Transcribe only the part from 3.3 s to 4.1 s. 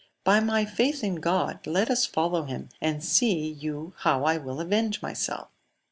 you